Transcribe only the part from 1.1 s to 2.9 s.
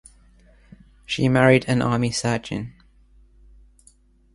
married an Army surgeon.